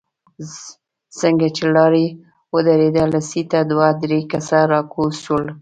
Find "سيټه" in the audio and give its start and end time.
3.29-3.61